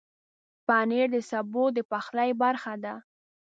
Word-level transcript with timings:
پنېر 0.67 1.07
د 1.15 1.17
سبو 1.29 1.63
د 1.75 1.77
پخلي 1.91 2.31
برخه 2.41 2.73
ده. 2.83 2.93